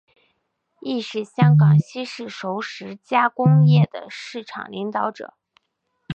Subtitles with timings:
[0.79, 5.35] 亦是香港西式熟食加工业的市场领导者。